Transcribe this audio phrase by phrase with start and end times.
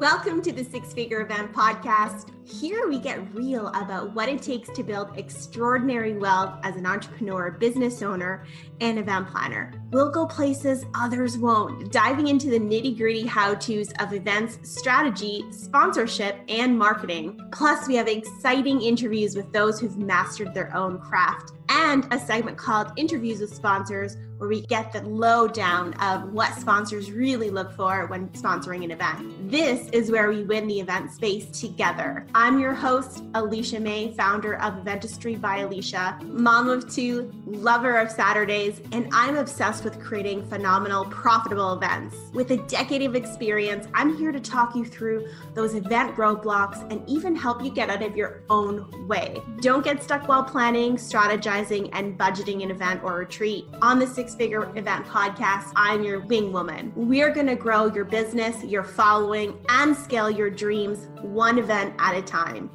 [0.00, 2.30] Welcome to the Six Figure Event Podcast.
[2.48, 7.50] Here we get real about what it takes to build extraordinary wealth as an entrepreneur,
[7.50, 8.46] business owner,
[8.80, 9.74] and event planner.
[9.90, 15.44] We'll go places others won't, diving into the nitty gritty how to's of events, strategy,
[15.50, 17.38] sponsorship, and marketing.
[17.52, 22.56] Plus, we have exciting interviews with those who've mastered their own craft and a segment
[22.56, 28.06] called Interviews with Sponsors, where we get the lowdown of what sponsors really look for
[28.06, 29.50] when sponsoring an event.
[29.50, 32.26] This is where we win the event space together.
[32.34, 38.10] I'm your host, Alecia May, founder of Eventistry by Alecia, mom of two, lover of
[38.10, 42.16] Saturdays, and I'm obsessed with creating phenomenal, profitable events.
[42.32, 47.08] With a decade of experience, I'm here to talk you through those event roadblocks and
[47.08, 49.40] even help you get out of your own way.
[49.60, 53.66] Don't get stuck while planning, strategizing, and budgeting an event or retreat.
[53.82, 56.92] On the Six Figure Event Podcast, I'm your wing woman.
[56.94, 62.16] We're going to grow your business, your following, and scale your dreams one event at
[62.16, 62.70] a time.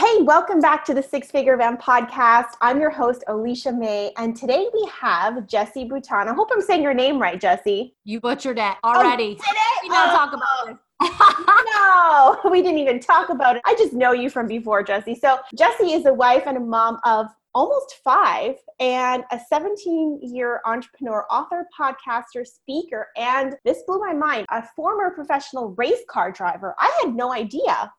[0.00, 2.52] Hey, welcome back to the Six Figure Event Podcast.
[2.62, 6.26] I'm your host, Alecia May, and today we have Jessie Bouton.
[6.26, 7.94] I hope I'm saying your name right, Jessie.
[8.04, 9.36] You butchered it oh, already.
[9.38, 9.82] Oh, did it?
[9.82, 10.16] We don't Oh.
[10.16, 12.36] talk about oh.
[12.38, 12.40] this.
[12.44, 13.62] no, we didn't even talk about it.
[13.66, 15.14] I just know you from before, Jessie.
[15.14, 20.62] So, Jessie is a wife and a mom of almost five and a 17 year
[20.64, 26.74] entrepreneur, author, podcaster, speaker, and this blew my mind a former professional race car driver.
[26.78, 27.92] I had no idea.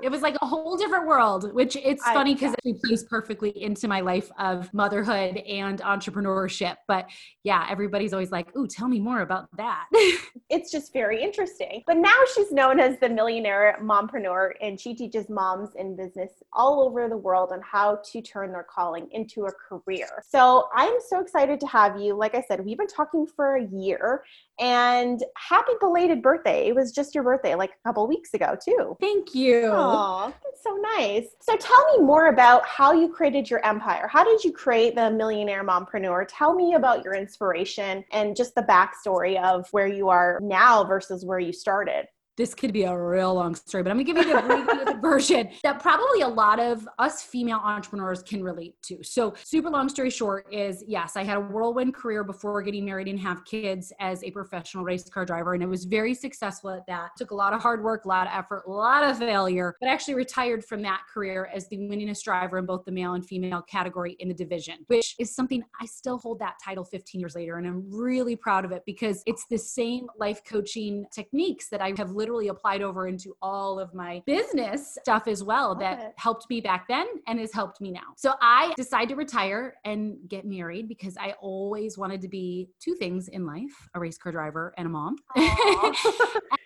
[0.00, 3.50] It was like a whole different world, which it's I- funny because it plays perfectly
[3.62, 6.76] into my life of motherhood and entrepreneurship.
[6.86, 7.06] But
[7.42, 9.88] yeah, everybody's always like, "Ooh, tell me more about that."
[10.50, 11.82] It's just very interesting.
[11.86, 16.82] But now she's known as the millionaire mompreneur, and she teaches moms in business all
[16.82, 20.08] over the world on how to turn their calling into a career.
[20.26, 22.14] So I'm so excited to have you.
[22.14, 24.24] Like I said, we've been talking for a year,
[24.58, 26.68] and happy belated birthday.
[26.68, 28.96] It was just your birthday like a couple weeks ago, too.
[29.00, 29.37] Thank you.
[29.72, 31.26] Oh, that's so nice.
[31.40, 34.08] So tell me more about how you created your empire.
[34.08, 36.26] How did you create the Millionaire Mompreneur?
[36.28, 41.24] Tell me about your inspiration and just the backstory of where you are now versus
[41.24, 42.06] where you started.
[42.38, 45.50] This could be a real long story, but I'm gonna give you the abbreviated version
[45.64, 49.02] that probably a lot of us female entrepreneurs can relate to.
[49.02, 53.08] So, super long story short is yes, I had a whirlwind career before getting married
[53.08, 56.86] and have kids as a professional race car driver, and I was very successful at
[56.86, 57.10] that.
[57.16, 59.88] Took a lot of hard work, a lot of effort, a lot of failure, but
[59.88, 63.62] actually retired from that career as the winningest driver in both the male and female
[63.62, 67.56] category in the division, which is something I still hold that title 15 years later,
[67.56, 71.92] and I'm really proud of it because it's the same life coaching techniques that I
[71.96, 76.12] have literally applied over into all of my business stuff as well Love that it.
[76.16, 78.14] helped me back then and has helped me now.
[78.16, 82.94] So I decided to retire and get married because I always wanted to be two
[82.94, 85.16] things in life a race car driver and a mom.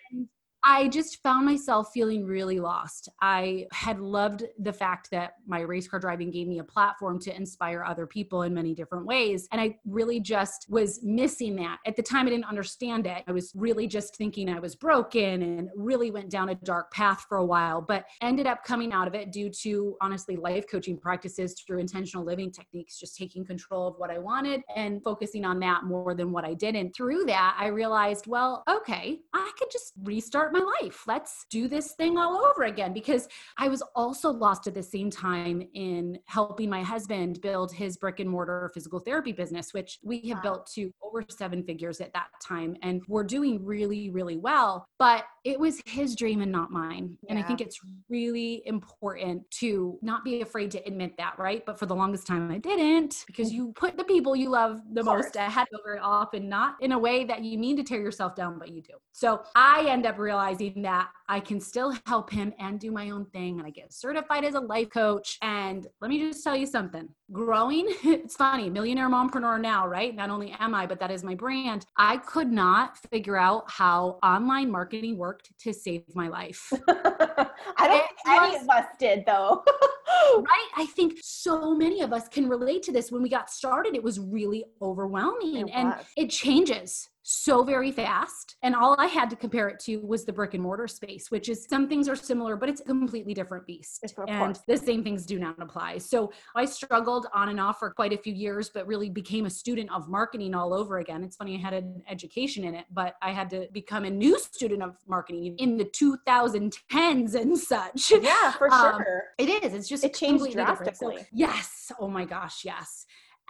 [0.65, 3.09] And I just found myself feeling really lost.
[3.21, 7.35] I had loved the fact that my race car driving gave me a platform to
[7.35, 9.47] inspire other people in many different ways.
[9.51, 11.79] And I really just was missing that.
[11.85, 13.23] At the time, I didn't understand it.
[13.27, 17.25] I was really just thinking I was broken and really went down a dark path
[17.27, 20.97] for a while, but ended up coming out of it due to honestly life coaching
[20.97, 25.59] practices through intentional living techniques, just taking control of what I wanted and focusing on
[25.59, 26.95] that more than what I didn't.
[26.95, 31.03] Through that, I realized, well, okay, I could just restart my life.
[31.07, 33.27] Let's do this thing all over again because
[33.57, 38.19] I was also lost at the same time in helping my husband build his brick
[38.19, 40.41] and mortar physical therapy business, which we have Wow.
[40.43, 42.77] built to over seven figures at that time.
[42.81, 44.85] And we're doing really, really well.
[44.99, 47.17] But it was his dream and not mine.
[47.27, 51.65] And I think it's really important to not be afraid to admit that, right?
[51.65, 55.03] But for the longest time, I didn't because you put the people you love the
[55.03, 58.57] most ahead very often, not in a way that you mean to tear yourself down,
[58.57, 58.93] but you do.
[59.11, 63.25] So I end up realizing that I can still help him and do my own
[63.25, 63.59] thing.
[63.59, 65.37] And I get certified as a life coach.
[65.41, 70.15] And let me just tell you something growing, it's funny, millionaire mompreneur now, right?
[70.15, 71.85] Not only am I, but that is my brand.
[71.97, 76.71] I could not figure out how online marketing worked to save my life.
[76.87, 79.63] I don't think any of us did, though.
[80.37, 80.69] right?
[80.77, 83.11] I think so many of us can relate to this.
[83.11, 86.05] When we got started, it was really overwhelming It and was.
[86.17, 88.57] it changes so very fast.
[88.63, 91.47] And all I had to compare it to was the brick and mortar space, which
[91.47, 94.03] is some things are similar, but it's a completely different beast.
[94.27, 95.99] And the same things do not apply.
[95.99, 99.49] So I struggled on and off for quite a few years, but really became a
[99.49, 101.23] student of marketing all over again.
[101.23, 104.37] It's funny, I had an education in it, but I had to become a new
[104.37, 108.11] student of marketing in the 2010s and such.
[108.21, 109.23] yeah, for Um, sure.
[109.37, 109.73] It is.
[109.73, 110.97] It's just It changed completely different.
[110.97, 111.27] So, drastically.
[111.31, 111.91] yes.
[111.99, 112.63] Oh my gosh.
[112.65, 113.05] Yes.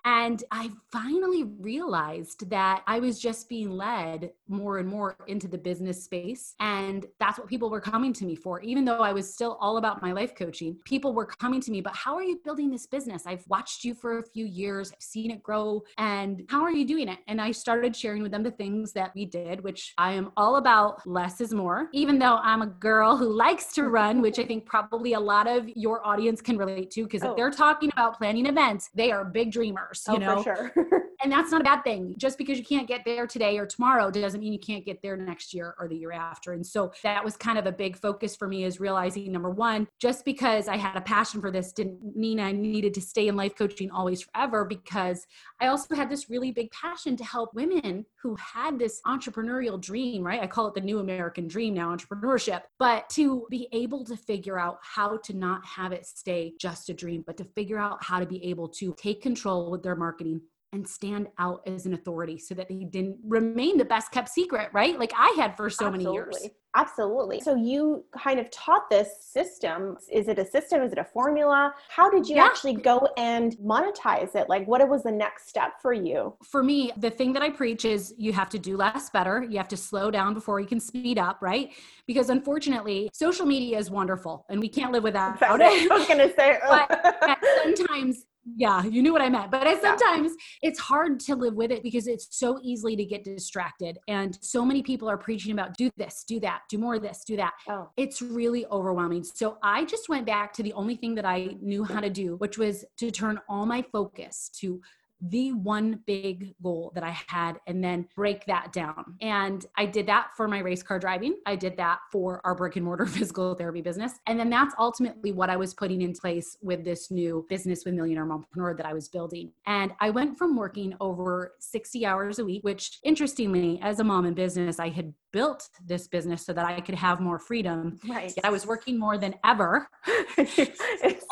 [0.05, 5.57] And I finally realized that I was just being led more and more into the
[5.57, 6.55] business space.
[6.59, 8.61] And that's what people were coming to me for.
[8.61, 11.81] Even though I was still all about my life coaching, people were coming to me,
[11.81, 13.23] but how are you building this business?
[13.25, 15.83] I've watched you for a few years, I've seen it grow.
[15.97, 17.19] And how are you doing it?
[17.27, 20.57] And I started sharing with them the things that we did, which I am all
[20.57, 21.89] about less is more.
[21.93, 25.47] Even though I'm a girl who likes to run, which I think probably a lot
[25.47, 27.31] of your audience can relate to, because oh.
[27.31, 30.43] if they're talking about planning events, they are big dreamers, you oh, know?
[30.43, 30.73] sure.
[31.23, 32.15] and that's not a bad thing.
[32.17, 35.15] Just because you can't get there today or tomorrow doesn't mean you can't get there
[35.15, 36.51] next year or the year after.
[36.51, 39.87] And so that was kind of a big focus for me is realizing number one,
[39.99, 43.35] just because I had a passion for this didn't mean I needed to stay in
[43.35, 45.25] life coaching always forever because
[45.61, 50.23] I also had this really big passion to help women who had this entrepreneurial dream,
[50.23, 50.41] right?
[50.41, 54.59] I call it the new American dream now, entrepreneurship, but to be able to figure
[54.59, 58.19] out how to not have it stay just a dream, but to figure out how
[58.19, 60.41] to be able to take control with their marketing
[60.73, 64.69] and stand out as an authority so that they didn't remain the best kept secret,
[64.73, 64.99] right?
[64.99, 66.03] Like I had for so Absolutely.
[66.03, 66.49] many years.
[66.75, 67.39] Absolutely.
[67.41, 69.95] So you kind of taught this system.
[70.11, 70.81] Is it a system?
[70.81, 71.71] Is it a formula?
[71.87, 72.45] How did you yeah.
[72.45, 74.49] actually go and monetize it?
[74.49, 76.35] Like what was the next step for you?
[76.43, 79.45] For me, the thing that I preach is you have to do less better.
[79.47, 81.69] You have to slow down before you can speed up, right?
[82.07, 85.51] Because unfortunately, social media is wonderful and we can't live without it.
[85.51, 86.57] I was going to say.
[86.67, 89.51] but sometimes yeah, you knew what I meant.
[89.51, 90.31] But I, sometimes
[90.61, 90.69] yeah.
[90.69, 93.97] it's hard to live with it because it's so easily to get distracted.
[94.07, 97.23] And so many people are preaching about do this, do that, do more of this,
[97.25, 97.53] do that.
[97.69, 97.89] Oh.
[97.97, 99.23] It's really overwhelming.
[99.23, 102.35] So I just went back to the only thing that I knew how to do,
[102.37, 104.81] which was to turn all my focus to
[105.29, 109.15] the one big goal that I had and then break that down.
[109.21, 111.35] And I did that for my race car driving.
[111.45, 114.13] I did that for our brick and mortar physical therapy business.
[114.27, 117.93] And then that's ultimately what I was putting in place with this new business with
[117.93, 119.51] Millionaire Mompreneur that I was building.
[119.65, 124.25] And I went from working over 60 hours a week, which interestingly, as a mom
[124.25, 127.99] in business, I had built this business so that I could have more freedom.
[128.07, 128.31] Right.
[128.33, 129.89] Yet I was working more than ever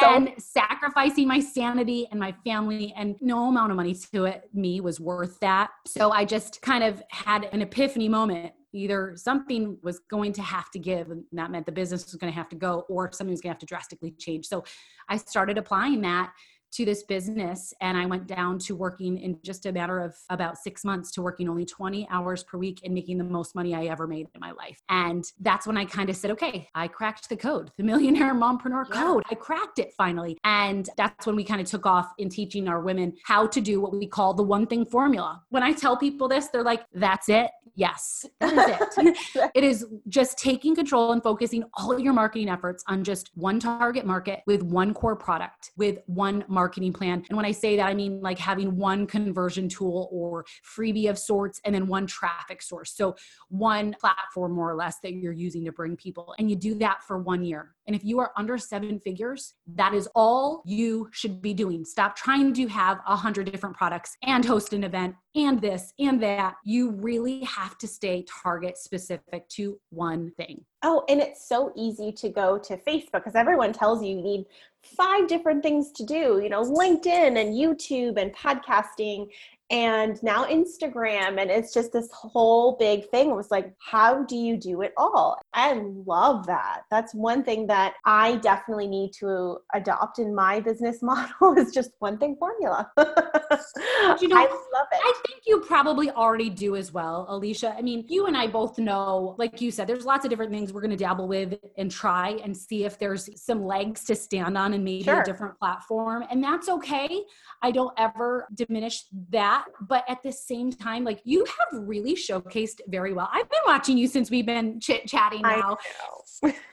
[0.03, 4.81] and sacrificing my sanity and my family and no amount of money to it me
[4.81, 5.69] was worth that.
[5.85, 10.71] So I just kind of had an epiphany moment either something was going to have
[10.71, 13.31] to give and that meant the business was going to have to go or something
[13.31, 14.63] was going to have to drastically change so
[15.09, 16.31] i started applying that
[16.71, 20.57] to this business and I went down to working in just a matter of about
[20.57, 23.85] six months to working only 20 hours per week and making the most money I
[23.85, 24.81] ever made in my life.
[24.89, 28.85] And that's when I kind of said, okay, I cracked the code, the millionaire mompreneur
[28.89, 29.01] yeah.
[29.01, 29.23] code.
[29.29, 30.37] I cracked it finally.
[30.43, 33.81] And that's when we kind of took off in teaching our women how to do
[33.81, 35.41] what we call the one thing formula.
[35.49, 37.51] When I tell people this, they're like, that's it.
[37.75, 39.51] Yes, that is it.
[39.55, 44.05] it is just taking control and focusing all your marketing efforts on just one target
[44.05, 47.23] market with one core product, with one marketing plan.
[47.27, 50.45] And when I say that, I mean like having one conversion tool or
[50.77, 52.93] freebie of sorts and then one traffic source.
[52.95, 53.15] So
[53.49, 56.35] one platform more or less that you're using to bring people.
[56.37, 57.73] And you do that for one year.
[57.87, 61.83] And if you are under seven figures, that is all you should be doing.
[61.83, 66.21] Stop trying to have a hundred different products and host an event and this and
[66.21, 66.55] that.
[66.63, 70.63] You really have to stay target specific to one thing.
[70.83, 74.45] Oh, and it's so easy to go to Facebook because everyone tells you you need
[74.83, 79.29] five different things to do, you know, LinkedIn and YouTube and podcasting
[79.71, 81.41] and now Instagram.
[81.41, 83.29] And it's just this whole big thing.
[83.29, 85.39] It was like, how do you do it all?
[85.53, 86.81] I love that.
[86.91, 91.91] That's one thing that I definitely need to adopt in my business model is just
[91.99, 92.91] one thing formula.
[92.97, 94.99] you know, I love it.
[95.01, 97.73] I think you probably already do as well, Alecia.
[97.77, 100.73] I mean, you and I both know, like you said, there's lots of different things
[100.73, 104.57] we're going to dabble with and try and see if there's some legs to stand
[104.57, 105.21] on and maybe sure.
[105.21, 106.25] a different platform.
[106.29, 107.21] And that's okay.
[107.61, 112.81] I don't ever diminish that but at the same time like you have really showcased
[112.87, 113.29] very well.
[113.31, 115.77] I've been watching you since we've been chit chatting now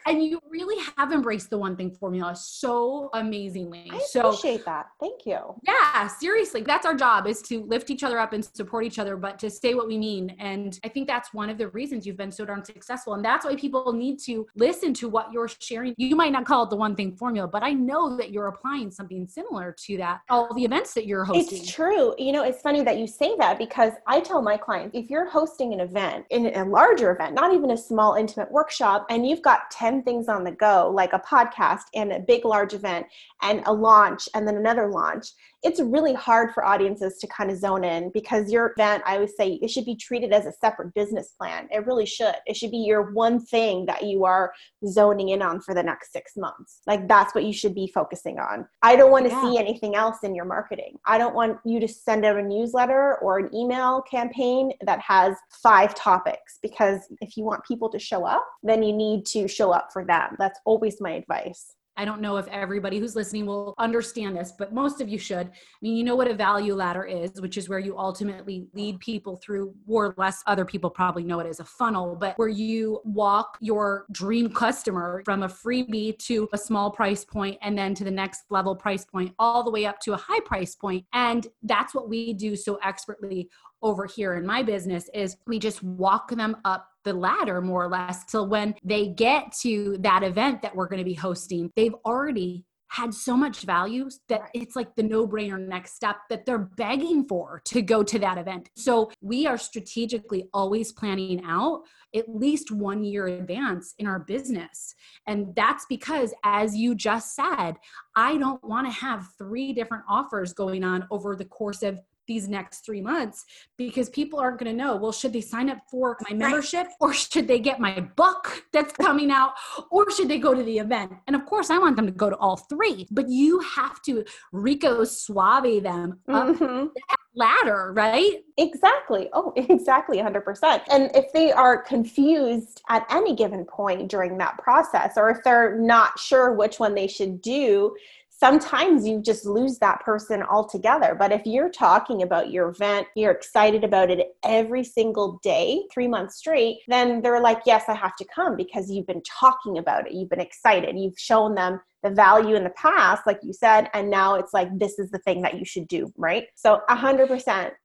[0.07, 3.91] and you really have embraced the one thing formula so amazingly.
[3.93, 4.87] I so appreciate that.
[4.99, 5.39] Thank you.
[5.67, 9.17] Yeah seriously that's our job is to lift each other up and support each other
[9.17, 10.35] but to say what we mean.
[10.39, 13.15] And i think that's one of the reasons you've been so darn successful.
[13.15, 15.95] And that's why people need to listen to what you're sharing.
[15.99, 18.91] You might not call it the one thing formula but i know that you're applying
[18.91, 21.59] something similar to that all the events that you're hosting.
[21.61, 22.15] it's true.
[22.17, 25.11] You know it's funny funny that you say that because I tell my clients if
[25.11, 29.27] you're hosting an event, in a larger event, not even a small intimate workshop, and
[29.27, 33.07] you've got 10 things on the go, like a podcast and a big, large event
[33.43, 35.29] and a launch and then another launch,
[35.63, 39.37] it's really hard for audiences to kind of zone in because your event, I always
[39.37, 41.69] say, it should be treated as a separate business plan.
[41.73, 42.35] It really should.
[42.47, 44.53] It should be your one thing that you are
[44.87, 46.81] zoning in on for the next six months.
[46.87, 48.67] Like that's what you should be focusing on.
[48.83, 49.43] I don't want to yeah.
[49.43, 50.99] see anything else in your marketing.
[51.07, 55.37] I don't want you to send out a newsletter or an email campaign that has
[55.51, 59.73] five topics because if you want people to show up, then you need to show
[59.73, 60.37] up for them.
[60.39, 61.75] That's always my advice.
[61.99, 65.49] I don't know if everybody who's listening will understand this, but most of you should.
[65.49, 65.53] I
[65.83, 69.41] mean, you know what a value ladder is, which is where you ultimately lead people
[69.43, 73.59] through, or less other people probably know it as a funnel, but where you walk
[73.61, 78.13] your dream customer from a freebie to a small price point and then to the
[78.13, 81.05] next level price point, all the way up to a high price point.
[81.13, 83.51] And that's what we do so expertly
[83.83, 87.89] over here in my business is we just walk them up the ladder more or
[87.89, 91.95] less till when they get to that event that we're going to be hosting they've
[92.05, 96.71] already had so much value that it's like the no brainer next step that they're
[96.77, 98.71] begging for to go to that event.
[98.77, 101.83] So we are strategically always planning out
[102.15, 104.95] at least one year advance in our business.
[105.27, 107.75] And that's because, as you just said,
[108.17, 112.49] I don't want to have three different offers going on over the course of these
[112.49, 113.45] next three months
[113.77, 117.13] because people aren't going to know well should they sign up for my membership or
[117.13, 119.55] should they get my book that's coming out
[119.91, 121.11] or should they go to the event?
[121.27, 124.25] And of course i want them to go to all three but you have to
[124.53, 126.63] rico suave them mm-hmm.
[126.63, 128.43] up that ladder right?
[128.59, 129.31] Exactly.
[129.33, 135.15] Oh exactly 100% and if they are confused at any given point during that process
[135.17, 137.95] or if they're not sure which one they should do
[138.39, 141.17] sometimes you just lose that person altogether.
[141.19, 146.09] But if you're talking about your event, you're excited about it every single day, three
[146.09, 150.07] months straight, then they're like, yes, I have to come because you've been talking about
[150.07, 150.13] it.
[150.13, 150.97] You've been excited.
[150.97, 154.69] You've shown them the value in the past, like you said, and now it's like,
[154.79, 156.47] this is the thing that you should do, right?
[156.55, 157.75] So, a hundred percent.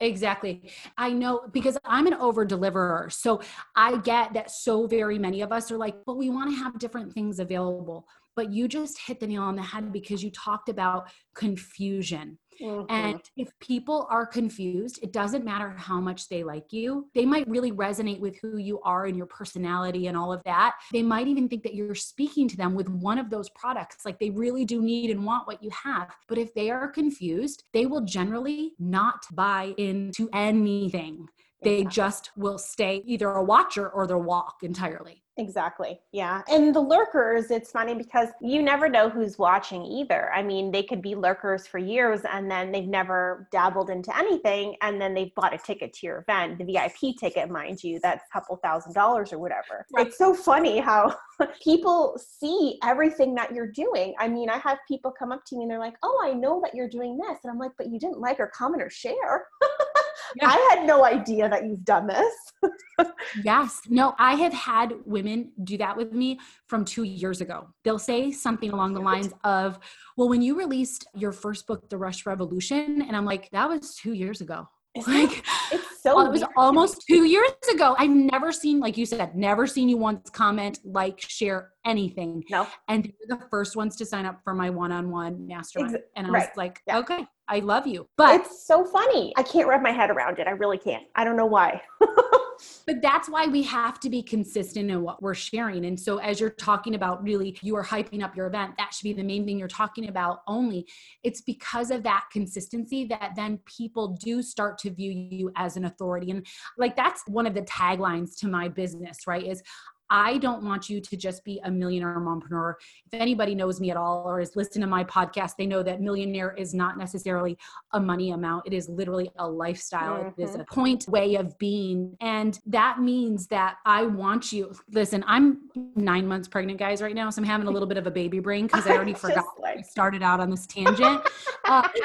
[0.00, 0.68] Exactly.
[0.98, 3.08] I know because I'm an over deliverer.
[3.08, 3.40] So
[3.76, 6.76] I get that so very many of us are like, but we want to have
[6.80, 10.68] different things available but you just hit the nail on the head because you talked
[10.68, 12.38] about confusion.
[12.60, 12.92] Mm-hmm.
[12.92, 17.08] And if people are confused, it doesn't matter how much they like you.
[17.14, 20.76] They might really resonate with who you are and your personality and all of that.
[20.92, 24.04] They might even think that you're speaking to them with one of those products.
[24.04, 26.14] Like they really do need and want what you have.
[26.28, 31.28] But if they are confused, they will generally not buy into anything.
[31.62, 35.22] They just will stay either a watcher or they'll walk entirely.
[35.38, 35.98] Exactly.
[36.12, 36.42] Yeah.
[36.48, 40.30] And the lurkers, it's funny because you never know who's watching either.
[40.32, 44.76] I mean, they could be lurkers for years and then they've never dabbled into anything
[44.82, 48.22] and then they've bought a ticket to your event, the VIP ticket, mind you, that's
[48.28, 49.86] a couple thousand dollars or whatever.
[49.94, 50.08] Right.
[50.08, 51.16] It's so funny how
[51.64, 54.14] people see everything that you're doing.
[54.18, 56.60] I mean, I have people come up to me and they're like, oh, I know
[56.62, 57.38] that you're doing this.
[57.42, 59.46] And I'm like, but you didn't like or comment or share.
[60.36, 60.48] Yeah.
[60.48, 62.34] I had no idea that you've done this.
[63.44, 63.80] yes.
[63.88, 67.68] No, I have had women do that with me from two years ago.
[67.84, 69.78] They'll say something along the lines of,
[70.16, 73.94] well, when you released your first book, The Rush Revolution, and I'm like, that was
[73.96, 74.68] two years ago.
[74.94, 77.94] It's like it's so uh, it was almost two years ago.
[77.98, 82.44] I've never seen, like you said, never seen you once comment, like, share anything.
[82.50, 82.66] No.
[82.88, 85.94] And you're the first ones to sign up for my one-on-one mastermind.
[85.94, 86.48] Ex- and I right.
[86.48, 86.98] was like, yeah.
[86.98, 88.08] okay, I love you.
[88.16, 89.34] But it's so funny.
[89.36, 90.46] I can't wrap my head around it.
[90.46, 91.04] I really can't.
[91.14, 91.82] I don't know why.
[92.00, 95.84] but that's why we have to be consistent in what we're sharing.
[95.84, 99.04] And so, as you're talking about really, you are hyping up your event, that should
[99.04, 100.86] be the main thing you're talking about only.
[101.24, 105.84] It's because of that consistency that then people do start to view you as an
[105.84, 106.30] authority.
[106.30, 106.46] And
[106.78, 109.46] like, that's one of the taglines to my business, right?
[109.46, 109.62] Is
[110.12, 112.74] I don't want you to just be a millionaire mompreneur.
[113.10, 116.02] If anybody knows me at all or is listening to my podcast, they know that
[116.02, 117.56] millionaire is not necessarily
[117.92, 118.66] a money amount.
[118.66, 120.18] It is literally a lifestyle.
[120.18, 120.40] Mm-hmm.
[120.40, 120.74] It is a mm-hmm.
[120.74, 122.14] point way of being.
[122.20, 124.74] And that means that I want you.
[124.92, 125.62] Listen, I'm
[125.96, 127.30] nine months pregnant, guys, right now.
[127.30, 129.78] So I'm having a little bit of a baby brain because I already forgot like...
[129.78, 131.22] I started out on this tangent.
[131.64, 131.88] Uh,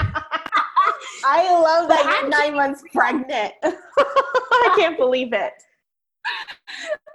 [1.26, 3.54] I love that you're nine months pregnant.
[3.64, 5.52] I can't believe it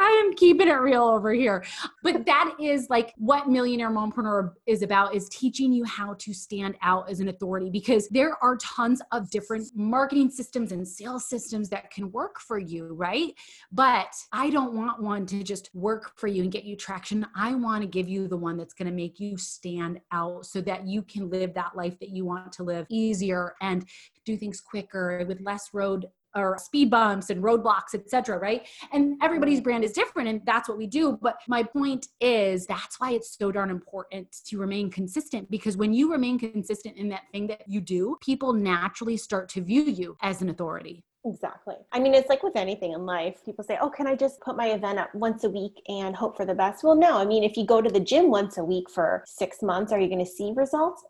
[0.01, 1.65] I am keeping it real over here.
[2.03, 6.77] But that is like what Millionaire Mompreneur is about is teaching you how to stand
[6.83, 11.69] out as an authority because there are tons of different marketing systems and sales systems
[11.69, 13.35] that can work for you, right?
[13.71, 17.27] But I don't want one to just work for you and get you traction.
[17.37, 20.61] I want to give you the one that's going to make you stand out so
[20.63, 23.87] that you can live that life that you want to live easier and
[24.25, 29.59] do things quicker with less road or speed bumps and roadblocks etc right and everybody's
[29.59, 29.65] mm-hmm.
[29.65, 33.37] brand is different and that's what we do but my point is that's why it's
[33.37, 37.63] so darn important to remain consistent because when you remain consistent in that thing that
[37.67, 41.77] you do people naturally start to view you as an authority Exactly.
[41.93, 43.45] I mean, it's like with anything in life.
[43.45, 46.37] People say, oh, can I just put my event up once a week and hope
[46.37, 46.83] for the best?
[46.83, 47.17] Well, no.
[47.17, 50.01] I mean, if you go to the gym once a week for six months, are
[50.01, 51.05] you going to see results?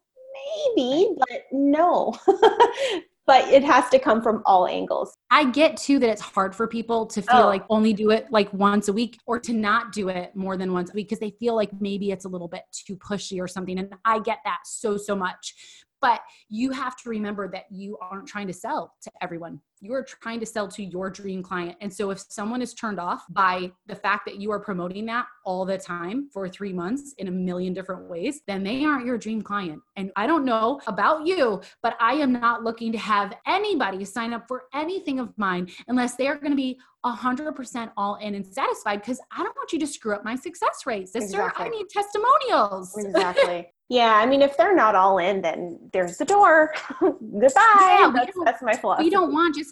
[0.77, 2.15] Maybe, but no.
[3.27, 5.17] but it has to come from all angles.
[5.31, 7.47] I get too that it's hard for people to feel oh.
[7.47, 10.73] like only do it like once a week or to not do it more than
[10.73, 13.47] once a week because they feel like maybe it's a little bit too pushy or
[13.47, 13.79] something.
[13.79, 15.55] And I get that so, so much.
[16.01, 19.61] But you have to remember that you aren't trying to sell to everyone.
[19.83, 21.77] You are trying to sell to your dream client.
[21.81, 25.27] And so if someone is turned off by the fact that you are promoting that
[25.45, 29.19] all the time for three months in a million different ways, then they aren't your
[29.19, 29.83] dream client.
[29.97, 34.33] And I don't know about you, but I am not looking to have anybody sign
[34.33, 38.47] up for anything of mine unless they are going to be 100% all in and
[38.47, 41.43] satisfied because I don't want you to screw up my success rate, sister.
[41.43, 41.67] Exactly.
[41.67, 42.97] I need testimonials.
[42.97, 43.69] Exactly.
[43.93, 46.73] Yeah, I mean, if they're not all in, then there's the door.
[47.01, 47.99] Goodbye.
[48.01, 49.05] Yeah, that's, that's my philosophy.
[49.05, 49.72] We don't want just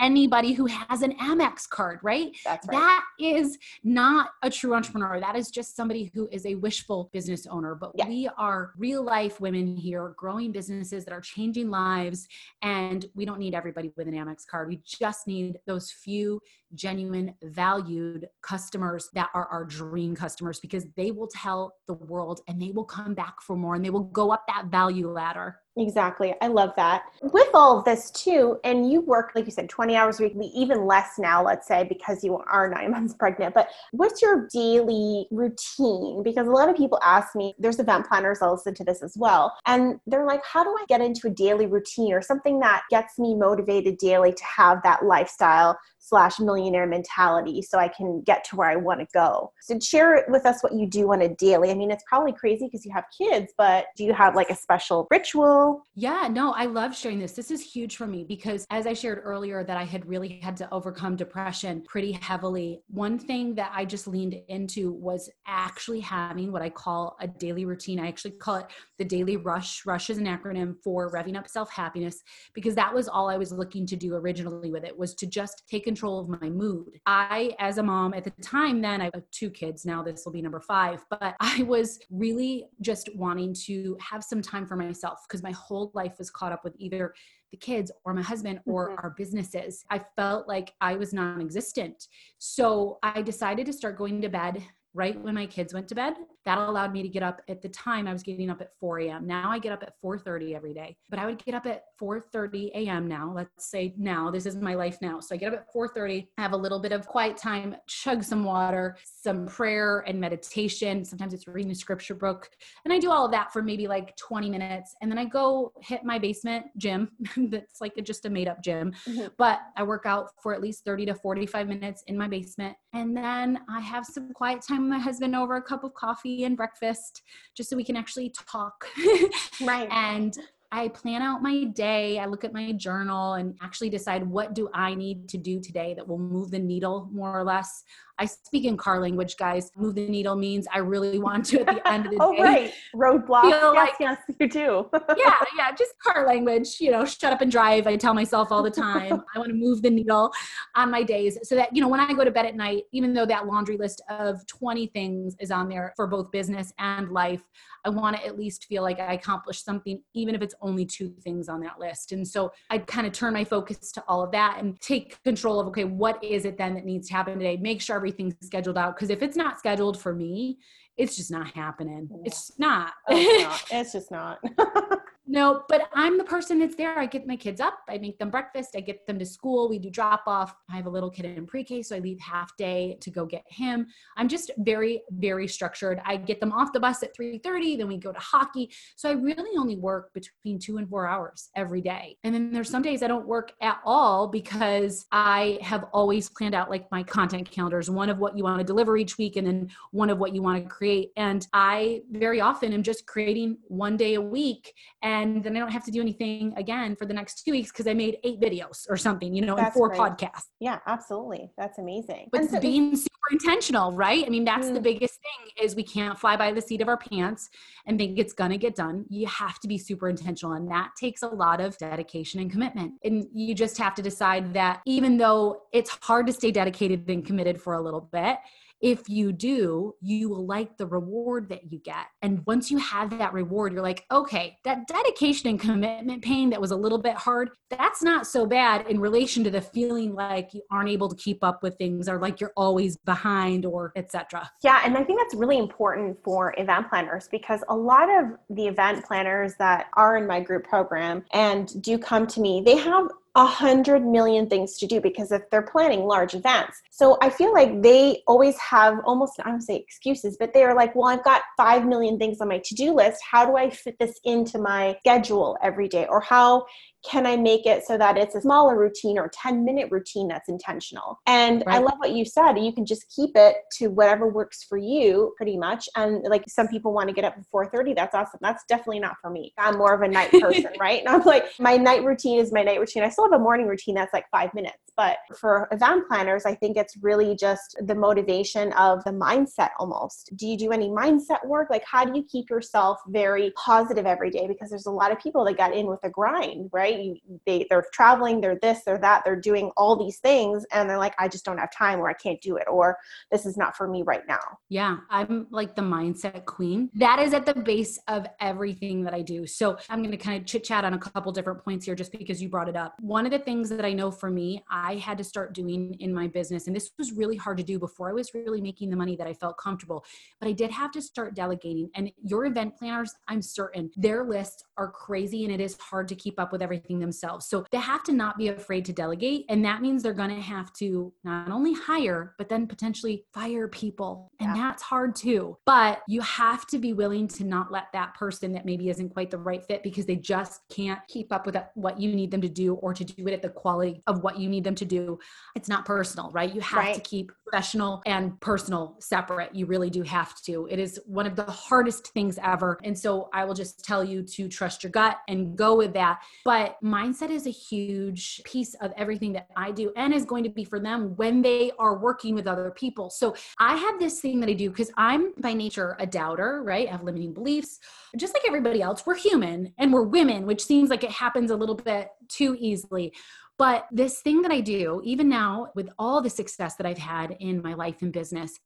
[0.00, 2.36] anybody who has an Amex card, right?
[2.44, 2.76] That's right.
[2.76, 5.20] That is not a true entrepreneur.
[5.20, 7.74] That is just somebody who is a wishful business owner.
[7.74, 8.08] But yeah.
[8.08, 12.26] we are real life women here, growing businesses that are changing lives.
[12.62, 14.68] And we don't need everybody with an Amex card.
[14.68, 16.40] We just need those few
[16.74, 22.60] genuine, valued customers that are our dream customers because they will tell the world and
[22.60, 25.56] they will come back for more and they will go up that value ladder.
[25.76, 26.34] Exactly.
[26.40, 27.04] I love that.
[27.22, 30.34] With all of this too, and you work, like you said, 20 hours a week,
[30.54, 33.54] even less now, let's say, because you are nine months pregnant.
[33.54, 36.22] But what's your daily routine?
[36.22, 39.16] Because a lot of people ask me, there's event planners, I'll listen to this as
[39.16, 39.54] well.
[39.66, 43.18] And they're like, how do I get into a daily routine or something that gets
[43.18, 48.56] me motivated daily to have that lifestyle slash millionaire mentality so I can get to
[48.56, 49.52] where I want to go.
[49.60, 51.70] So share with us what you do on a daily.
[51.70, 54.56] I mean, it's probably crazy because you have kids, but do you have like a
[54.56, 55.86] special ritual?
[55.94, 57.32] Yeah, no, I love sharing this.
[57.32, 60.56] This is huge for me because as I shared earlier that I had really had
[60.56, 62.82] to overcome depression pretty heavily.
[62.88, 67.66] One thing that I just leaned into was actually having what I call a daily
[67.66, 68.00] routine.
[68.00, 68.66] I actually call it
[68.98, 69.84] the daily rush.
[69.84, 72.22] Rush is an acronym for revving up self-happiness
[72.54, 75.62] because that was all I was looking to do originally with it was to just
[75.68, 77.00] take control control of my mood.
[77.04, 80.30] I, as a mom at the time, then I have two kids now, this will
[80.30, 85.18] be number five, but I was really just wanting to have some time for myself
[85.26, 87.12] because my whole life was caught up with either
[87.50, 88.98] the kids or my husband or mm-hmm.
[89.02, 89.84] our businesses.
[89.90, 92.06] I felt like I was non existent.
[92.38, 94.62] So I decided to start going to bed
[94.94, 97.68] right when my kids went to bed that allowed me to get up at the
[97.68, 100.74] time i was getting up at 4 a.m now i get up at 4.30 every
[100.74, 103.32] day but i would get up at 4.30 a.m now.
[103.34, 105.20] Let's say now this is my life now.
[105.20, 108.44] So i get up at 4.30 have a little bit of quiet time chug some
[108.44, 111.04] water some prayer and meditation.
[111.04, 112.48] Sometimes it's reading a scripture book
[112.84, 115.72] and i do all of that for maybe like 20 minutes and then i go
[115.80, 117.10] hit my basement gym.
[117.36, 119.26] That's like a, just a made up gym mm-hmm.
[119.36, 123.16] but i work out for at least 30 to 45 minutes in my basement and
[123.16, 126.44] then i have some quiet time with my husband over a cup of coffee coffee
[126.44, 127.22] and breakfast
[127.56, 128.86] just so we can actually talk.
[129.62, 129.88] right.
[129.90, 130.34] and
[130.72, 132.20] I plan out my day.
[132.20, 135.94] I look at my journal and actually decide what do I need to do today
[135.94, 137.82] that will move the needle more or less
[138.20, 139.72] I speak in car language, guys.
[139.76, 142.38] Move the needle means I really want to at the end of the oh, day.
[142.38, 142.72] Oh, right.
[142.94, 143.44] Roadblock.
[143.44, 144.90] Yes, like, yes, you do.
[145.16, 145.72] yeah, yeah.
[145.72, 146.76] Just car language.
[146.80, 147.86] You know, shut up and drive.
[147.86, 149.22] I tell myself all the time.
[149.34, 150.30] I want to move the needle
[150.76, 153.14] on my days so that, you know, when I go to bed at night, even
[153.14, 157.40] though that laundry list of 20 things is on there for both business and life,
[157.84, 161.14] I want to at least feel like I accomplished something, even if it's only two
[161.22, 162.12] things on that list.
[162.12, 165.58] And so I kind of turn my focus to all of that and take control
[165.60, 167.56] of, okay, what is it then that needs to happen today?
[167.56, 168.96] Make sure everything's scheduled out.
[168.96, 170.58] Because if it's not scheduled for me,
[170.96, 172.08] it's just not happening.
[172.10, 172.16] Yeah.
[172.24, 172.92] It's not.
[173.08, 173.80] Oh, it's, not.
[173.80, 174.38] it's just not.
[175.32, 176.98] No, but I'm the person that's there.
[176.98, 179.78] I get my kids up, I make them breakfast, I get them to school, we
[179.78, 180.52] do drop off.
[180.68, 183.24] I have a little kid in pre K, so I leave half day to go
[183.26, 183.86] get him.
[184.16, 186.02] I'm just very, very structured.
[186.04, 188.72] I get them off the bus at 3:30, then we go to hockey.
[188.96, 192.16] So I really only work between two and four hours every day.
[192.24, 196.56] And then there's some days I don't work at all because I have always planned
[196.56, 199.46] out like my content calendars, one of what you want to deliver each week, and
[199.46, 201.12] then one of what you want to create.
[201.16, 204.74] And I very often am just creating one day a week.
[205.02, 207.70] And and then I don't have to do anything again for the next two weeks
[207.70, 210.00] because I made eight videos or something, you know, that's and four great.
[210.00, 210.44] podcasts.
[210.58, 211.52] Yeah, absolutely.
[211.56, 212.28] That's amazing.
[212.32, 214.24] But so being super intentional, right?
[214.26, 214.74] I mean, that's mm.
[214.74, 217.48] the biggest thing is we can't fly by the seat of our pants
[217.86, 219.04] and think it's gonna get done.
[219.08, 222.94] You have to be super intentional, and that takes a lot of dedication and commitment.
[223.04, 227.24] And you just have to decide that even though it's hard to stay dedicated and
[227.24, 228.38] committed for a little bit,
[228.80, 232.06] if you do, you will like the reward that you get.
[232.22, 236.60] And once you have that reward, you're like, okay, that dedication and commitment pain that
[236.60, 240.54] was a little bit hard, that's not so bad in relation to the feeling like
[240.54, 244.50] you aren't able to keep up with things or like you're always behind or etc.
[244.62, 248.66] Yeah, and I think that's really important for event planners because a lot of the
[248.66, 253.08] event planners that are in my group program and do come to me, they have
[253.36, 256.80] a hundred million things to do because if they're planning large events.
[256.90, 260.94] So I feel like they always have almost, I don't say excuses, but they're like,
[260.96, 263.22] well, I've got five million things on my to-do list.
[263.28, 266.06] How do I fit this into my schedule every day?
[266.08, 266.66] Or how
[267.08, 270.48] can I make it so that it's a smaller routine or 10 minute routine that's
[270.48, 271.18] intentional?
[271.26, 271.76] And right.
[271.76, 272.58] I love what you said.
[272.58, 275.88] You can just keep it to whatever works for you pretty much.
[275.96, 277.94] And like some people want to get up at 4:30.
[277.94, 278.40] That's awesome.
[278.42, 279.54] That's definitely not for me.
[279.58, 281.00] I'm more of a night person, right?
[281.00, 283.02] And I'm like, my night routine is my night routine.
[283.02, 284.76] I still have a morning routine that's like five minutes.
[284.96, 290.30] But for event planners, I think it's really just the motivation of the mindset almost.
[290.36, 291.68] Do you do any mindset work?
[291.70, 294.46] Like how do you keep yourself very positive every day?
[294.46, 296.89] Because there's a lot of people that got in with a grind, right?
[296.90, 297.04] Right?
[297.04, 300.98] You, they they're traveling they're this they're that they're doing all these things and they're
[300.98, 302.96] like i just don't have time or i can't do it or
[303.30, 304.40] this is not for me right now.
[304.68, 306.90] Yeah i'm like the mindset queen.
[306.94, 309.46] That is at the base of everything that i do.
[309.46, 312.12] So i'm going to kind of chit chat on a couple different points here just
[312.12, 312.94] because you brought it up.
[313.00, 316.14] One of the things that i know for me i had to start doing in
[316.14, 318.96] my business and this was really hard to do before i was really making the
[318.96, 320.04] money that i felt comfortable
[320.40, 321.90] but i did have to start delegating.
[321.94, 326.14] And your event planners i'm certain their lists are crazy and it is hard to
[326.14, 327.46] keep up with everything everything themselves.
[327.46, 329.44] So they have to not be afraid to delegate.
[329.48, 333.68] And that means they're going to have to not only hire, but then potentially fire
[333.68, 334.30] people.
[334.40, 334.62] And yeah.
[334.62, 335.56] that's hard too.
[335.66, 339.30] But you have to be willing to not let that person that maybe isn't quite
[339.30, 342.48] the right fit because they just can't keep up with what you need them to
[342.48, 345.18] do or to do it at the quality of what you need them to do.
[345.54, 346.54] It's not personal, right?
[346.54, 346.94] You have right.
[346.94, 349.54] to keep professional and personal separate.
[349.54, 350.66] You really do have to.
[350.70, 352.78] It is one of the hardest things ever.
[352.84, 356.20] And so I will just tell you to trust your gut and go with that.
[356.44, 360.44] But but mindset is a huge piece of everything that I do and is going
[360.44, 363.10] to be for them when they are working with other people.
[363.10, 366.88] So I have this thing that I do because I'm by nature a doubter, right?
[366.88, 367.78] I have limiting beliefs.
[368.16, 371.56] Just like everybody else, we're human and we're women, which seems like it happens a
[371.56, 373.12] little bit too easily.
[373.58, 377.36] But this thing that I do, even now with all the success that I've had
[377.40, 378.58] in my life and business,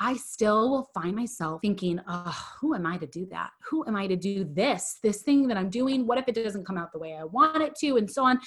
[0.00, 3.50] I still will find myself thinking, oh, who am I to do that?
[3.68, 4.98] Who am I to do this?
[5.02, 7.62] This thing that I'm doing, what if it doesn't come out the way I want
[7.62, 7.96] it to?
[7.96, 8.40] And so on.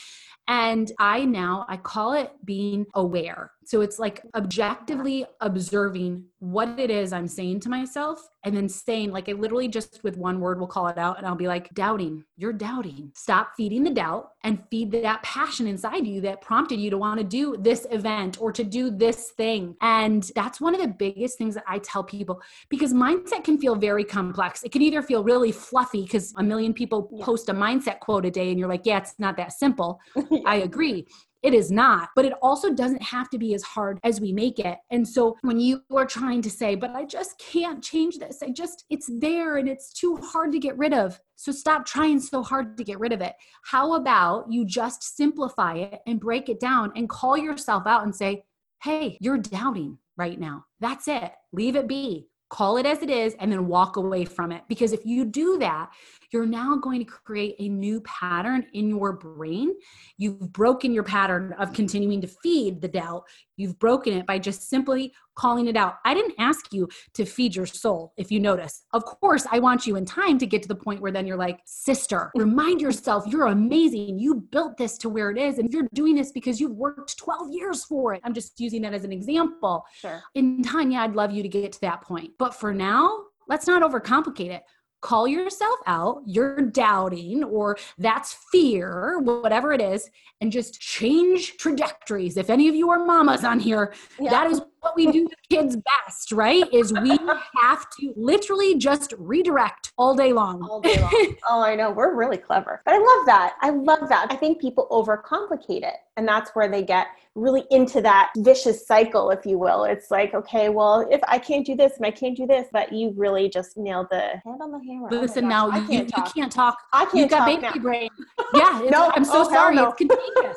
[0.47, 3.51] And I now, I call it being aware.
[3.65, 9.11] So it's like objectively observing what it is I'm saying to myself and then saying,
[9.11, 11.73] like, I literally just with one word will call it out and I'll be like,
[11.73, 13.11] doubting, you're doubting.
[13.15, 17.19] Stop feeding the doubt and feed that passion inside you that prompted you to want
[17.19, 19.77] to do this event or to do this thing.
[19.79, 23.73] And that's one of the biggest things that I tell people because mindset can feel
[23.73, 24.62] very complex.
[24.62, 27.25] It can either feel really fluffy because a million people yeah.
[27.25, 29.99] post a mindset quote a day and you're like, yeah, it's not that simple.
[30.45, 31.08] I agree.
[31.41, 34.60] It is not, but it also doesn't have to be as hard as we make
[34.60, 34.77] it.
[34.91, 38.51] And so when you are trying to say, but I just can't change this, I
[38.51, 41.19] just, it's there and it's too hard to get rid of.
[41.38, 43.34] So stop trying so hard to get rid of it.
[43.63, 48.15] How about you just simplify it and break it down and call yourself out and
[48.15, 48.43] say,
[48.84, 50.65] hey, you're doubting right now.
[50.80, 51.32] That's it.
[51.54, 54.62] Leave it be call it as it is, and then walk away from it.
[54.67, 55.89] Because if you do that,
[56.32, 59.74] you're now going to create a new pattern in your brain.
[60.17, 63.24] You've broken your pattern of continuing to feed the doubt.
[63.62, 65.95] You've broken it by just simply calling it out.
[66.04, 68.84] I didn't ask you to feed your soul, if you notice.
[68.93, 71.38] Of course, I want you in time to get to the point where then you're
[71.38, 74.19] like, sister, remind yourself you're amazing.
[74.19, 77.52] You built this to where it is, and you're doing this because you've worked 12
[77.52, 78.21] years for it.
[78.24, 79.86] I'm just using that as an example.
[79.93, 80.21] Sure.
[80.36, 82.32] In time, yeah, I'd love you to get to that point.
[82.38, 84.63] But for now, let's not overcomplicate it
[85.01, 90.09] call yourself out, you're doubting, or that's fear, whatever it is,
[90.39, 92.37] and just change trajectories.
[92.37, 94.29] If any of you are mamas on here, yeah.
[94.29, 96.65] that is what we do with kids best, right?
[96.74, 97.17] Is we
[97.56, 100.63] have to literally just redirect all day long.
[100.63, 101.36] All day long.
[101.50, 101.91] oh, I know.
[101.91, 102.82] We're really clever.
[102.84, 103.56] But I love that.
[103.62, 104.28] I love that.
[104.32, 105.96] I think people overcomplicate it.
[106.17, 109.84] And that's where they get really into that vicious cycle, if you will.
[109.84, 112.91] It's like, okay, well, if I can't do this and I can't do this, but
[112.91, 115.10] you really just nailed the hand on the hammer.
[115.12, 116.78] Oh Listen, oh now you, can't you, you, can't talk.
[116.91, 117.74] I can't you got baby now.
[117.74, 118.10] brain.
[118.54, 119.76] Yeah, no, I'm so oh, sorry.
[119.76, 119.89] No.
[119.89, 120.56] It's contagious.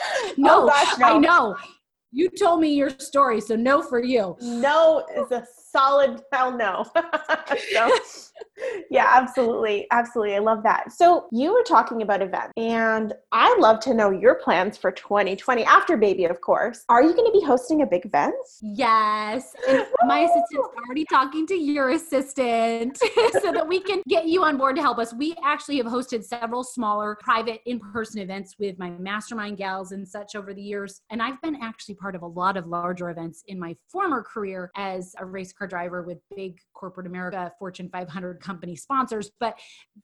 [0.00, 1.56] Oh, no, oh, gosh, no, I know.
[2.10, 4.36] You told me your story, so no for you.
[4.40, 6.86] No is a solid hell no.
[7.72, 7.90] so,
[8.90, 9.86] yeah, absolutely.
[9.90, 10.36] Absolutely.
[10.36, 10.92] I love that.
[10.92, 15.64] So, you were talking about events, and I love to know your plans for 2020
[15.64, 16.84] after baby, of course.
[16.88, 18.34] Are you going to be hosting a big event?
[18.60, 19.54] Yes.
[20.06, 22.96] My assistant's already talking to your assistant
[23.42, 25.14] so that we can get you on board to help us.
[25.14, 30.06] We actually have hosted several smaller private in person events with my mastermind gals and
[30.06, 31.02] such over the years.
[31.10, 34.70] And I've been actually part of a lot of larger events in my former career
[34.76, 39.30] as a race car driver with big corporate America, Fortune 500 company sponsors.
[39.40, 39.58] But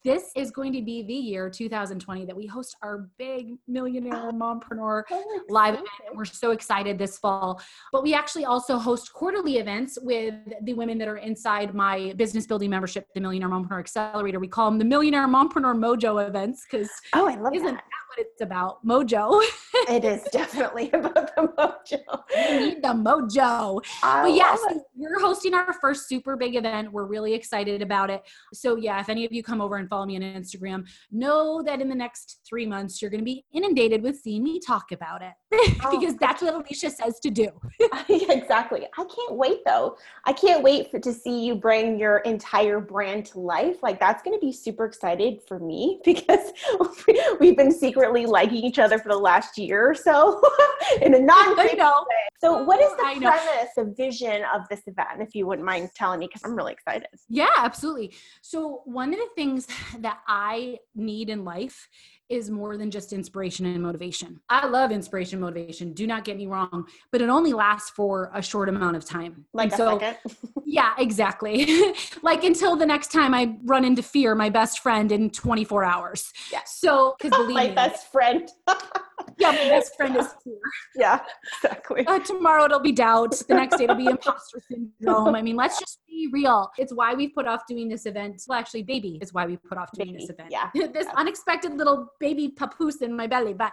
[0.05, 5.03] this is going to be the year 2020 that we host our big millionaire mompreneur
[5.49, 5.89] live event.
[6.15, 7.61] We're so excited this fall.
[7.93, 12.47] But we actually also host quarterly events with the women that are inside my business
[12.47, 14.39] building membership, the Millionaire Mompreneur Accelerator.
[14.39, 17.85] We call them the Millionaire Mompreneur Mojo events because oh, I love isn't that
[18.17, 18.85] what it's about.
[18.87, 19.43] Mojo.
[19.89, 22.23] it is definitely about the mojo.
[22.37, 23.85] We need the mojo.
[24.03, 26.93] I but yes, yeah, so we're hosting our first super big event.
[26.93, 28.14] We're really excited about it.
[28.53, 31.81] So yeah, if any of you come over and follow me on Instagram, know that
[31.81, 35.23] in the next three months you're going to be inundated with seeing me talk about
[35.23, 35.33] it
[35.85, 37.49] oh, because that's what Alecia says to do.
[38.09, 38.87] exactly.
[38.99, 39.97] I can't wait though.
[40.25, 43.83] I can't wait for to see you bring your entire brand to life.
[43.83, 46.53] Like that's going to be super excited for me because
[47.41, 50.43] we've been secretly liking each other for the last year or so
[51.03, 51.79] in a non way.
[52.41, 56.21] So, what is the premise, the vision of this event, if you wouldn't mind telling
[56.21, 56.27] me?
[56.27, 57.09] Because I'm really excited.
[57.29, 58.04] Yeah, absolutely.
[58.43, 59.67] So, one of the things
[59.99, 61.89] that I need in life
[62.31, 64.41] is more than just inspiration and motivation.
[64.49, 65.93] I love inspiration motivation.
[65.93, 69.45] Do not get me wrong, but it only lasts for a short amount of time.
[69.53, 70.15] Like and so,
[70.65, 71.95] yeah, exactly.
[72.23, 76.33] like until the next time I run into fear, my best friend in 24 hours.
[76.51, 76.61] Yeah.
[76.65, 78.49] So, because believe my me, best friend.
[79.39, 80.59] yeah, my best friend is fear.
[80.97, 81.21] Yeah,
[81.57, 82.07] exactly.
[82.07, 83.33] Uh, tomorrow it'll be doubt.
[83.47, 85.35] The next day it'll be imposter syndrome.
[85.35, 86.71] I mean, let's just be real.
[86.79, 88.43] It's why we've put off doing this event.
[88.49, 90.19] Well, actually, baby is why we put off doing baby.
[90.21, 90.51] this event.
[90.51, 90.71] Yeah.
[90.75, 91.13] this yeah.
[91.17, 93.55] unexpected little baby papoose in my belly.
[93.55, 93.73] But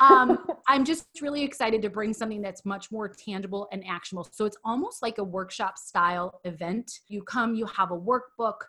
[0.00, 4.28] um, I'm just really excited to bring something that's much more tangible and actionable.
[4.32, 6.90] So it's almost like a workshop style event.
[7.08, 8.60] You come, you have a workbook,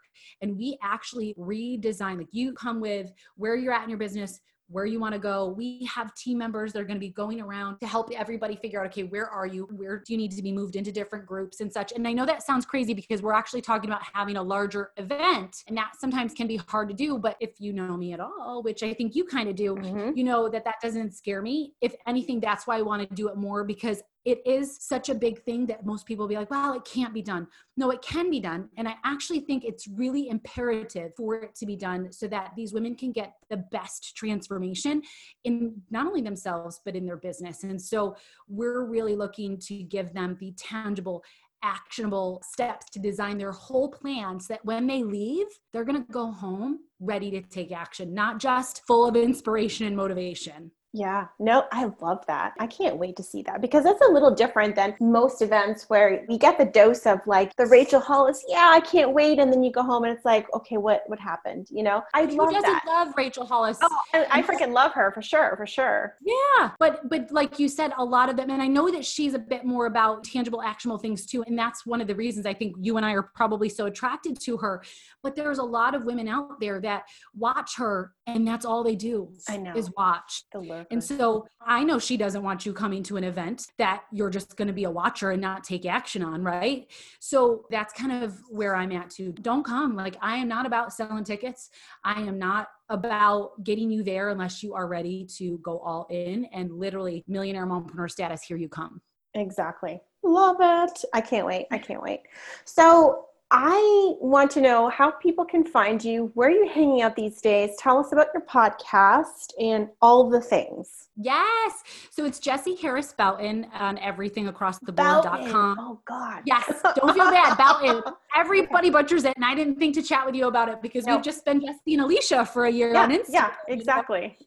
[0.42, 2.18] and we actually redesign.
[2.18, 4.40] Like you come with where you're at in your business
[4.72, 5.50] where you want to go.
[5.50, 8.80] We have team members that are going to be going around to help everybody figure
[8.80, 9.68] out, okay, where are you?
[9.72, 11.92] Where do you need to be moved into different groups and such?
[11.92, 15.64] And I know that sounds crazy because we're actually talking about having a larger event
[15.68, 17.18] and that sometimes can be hard to do.
[17.18, 20.18] But if you know me at all, which I think you kind of do, mm-hmm.
[20.18, 21.74] you know that that doesn't scare me.
[21.82, 25.16] If anything, that's why I want to do it more because it is such a
[25.16, 27.48] big thing that most people be like, well, it can't be done.
[27.76, 28.70] No, it can be done.
[28.78, 32.74] And I actually think it's really imperative for it to be done so that these
[32.74, 35.02] women can get the best transformation
[35.44, 37.64] in not only themselves, but in their business.
[37.64, 38.16] And so
[38.48, 41.24] we're really looking to give them the tangible
[41.64, 46.12] actionable steps to design their whole plan so that when they leave, they're going to
[46.12, 50.72] go home ready to take action, not just full of inspiration and motivation.
[50.94, 52.54] Yeah, no, I love that.
[52.60, 56.26] I can't wait to see that because that's a little different than most events where
[56.28, 59.64] you get the dose of like the Rachel Hollis, yeah, I can't wait, and then
[59.64, 61.68] you go home and it's like, okay, what what happened?
[61.72, 62.84] You know, I Who love doesn't that.
[62.86, 63.78] love Rachel Hollis?
[63.82, 66.18] Oh, I, I freaking love her for sure, for sure.
[66.22, 69.34] Yeah, but but like you said, a lot of them, and I know that she's
[69.34, 72.54] a bit more about tangible, actionable things too, and that's one of the reasons I
[72.54, 74.84] think you and I are probably so attracted to her.
[75.24, 78.96] But there's a lot of women out there that watch her, and that's all they
[78.96, 79.30] do.
[79.48, 80.44] I know is watch.
[80.90, 84.56] And so I know she doesn't want you coming to an event that you're just
[84.56, 86.88] going to be a watcher and not take action on, right?
[87.20, 89.34] So that's kind of where I'm at too.
[89.42, 89.96] Don't come.
[89.96, 91.70] Like, I am not about selling tickets.
[92.04, 96.46] I am not about getting you there unless you are ready to go all in
[96.46, 98.44] and literally millionaire mompreneur status.
[98.44, 99.02] Here you come.
[99.34, 100.02] Exactly.
[100.24, 101.04] Love it.
[101.14, 101.68] I can't wait.
[101.72, 102.22] I can't wait.
[102.66, 107.18] So, I want to know how people can find you, where are you're hanging out
[107.18, 107.72] these days.
[107.78, 111.10] Tell us about your podcast and all the things.
[111.18, 111.84] Yes.
[112.12, 115.78] So it's Jessie Harris Bouton on everything across the board.com.
[115.80, 116.44] Oh God.
[116.46, 116.82] Yes.
[116.96, 117.58] Don't feel bad.
[117.58, 118.02] Bouton.
[118.34, 119.36] Everybody butchers it.
[119.36, 121.16] And I didn't think to chat with you about it because no.
[121.16, 123.34] we've just been Jessie and Alecia for a year yeah, on Instagram.
[123.34, 124.38] Yeah, exactly.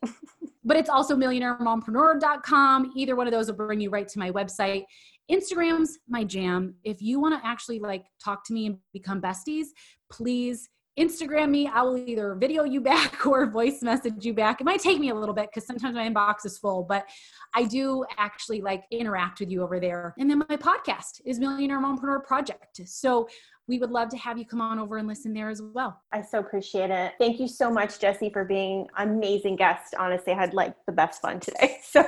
[0.64, 2.93] but it's also millionairemompreneur.com.
[2.97, 4.87] Either one of those will bring you right to my website.
[5.30, 6.74] Instagram's my jam.
[6.84, 9.66] If you want to actually like talk to me and become besties,
[10.10, 11.66] please Instagram me.
[11.66, 14.60] I will either video you back or voice message you back.
[14.60, 17.06] It might take me a little bit because sometimes my inbox is full, but
[17.54, 20.14] I do actually like interact with you over there.
[20.18, 22.80] And then my podcast is Millionaire Mompreneur Project.
[22.84, 23.28] So
[23.66, 26.03] we would love to have you come on over and listen there as well.
[26.12, 27.14] I so appreciate it.
[27.18, 29.94] Thank you so much, Jessie, for being amazing guest.
[29.98, 31.79] Honestly, I had like the best fun today.
[31.94, 32.03] So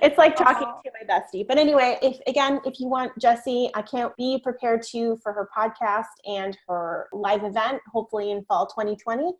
[0.00, 0.82] it's like talking Aww.
[0.84, 1.44] to my bestie.
[1.44, 5.48] But anyway, if again, if you want Jessie, I can't be prepared to for her
[5.56, 9.32] podcast and her live event, hopefully in fall 2020.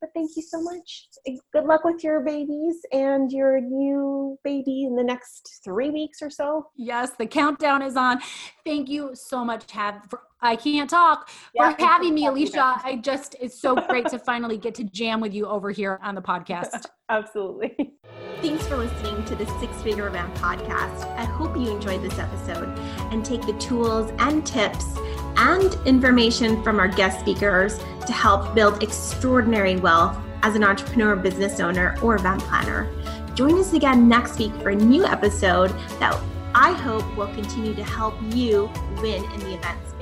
[0.00, 1.08] But thank you so much.
[1.52, 6.30] Good luck with your babies and your new baby in the next three weeks or
[6.30, 6.68] so.
[6.76, 8.20] Yes, the countdown is on.
[8.64, 12.80] Thank you so much, have for I can't talk yeah, for having me, Alecia.
[12.82, 16.14] I just it's so great to finally get to jam with you over here on
[16.14, 16.86] the podcast.
[17.10, 17.92] Absolutely.
[18.40, 21.04] Thanks for listening to the Six Figure Event podcast.
[21.16, 22.68] I hope you enjoyed this episode
[23.12, 24.96] and take the tools and tips
[25.36, 31.60] and information from our guest speakers to help build extraordinary wealth as an entrepreneur, business
[31.60, 32.88] owner, or event planner.
[33.34, 36.18] Join us again next week for a new episode that
[36.54, 39.99] I hope will continue to help you win in the event space.